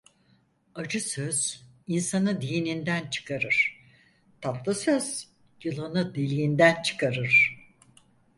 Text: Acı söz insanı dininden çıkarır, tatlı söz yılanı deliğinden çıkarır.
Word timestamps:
Acı 0.75 0.99
söz 1.09 1.61
insanı 1.87 2.41
dininden 2.41 3.09
çıkarır, 3.09 3.79
tatlı 4.41 4.75
söz 4.75 5.27
yılanı 5.63 6.15
deliğinden 6.15 6.81
çıkarır. 6.81 7.57